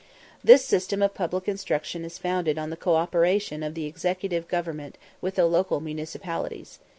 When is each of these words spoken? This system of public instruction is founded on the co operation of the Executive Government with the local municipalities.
This 0.43 0.65
system 0.65 1.03
of 1.03 1.13
public 1.13 1.47
instruction 1.47 2.03
is 2.03 2.17
founded 2.17 2.57
on 2.57 2.71
the 2.71 2.75
co 2.75 2.95
operation 2.95 3.61
of 3.61 3.75
the 3.75 3.85
Executive 3.85 4.47
Government 4.47 4.97
with 5.21 5.35
the 5.35 5.45
local 5.45 5.79
municipalities. 5.79 6.79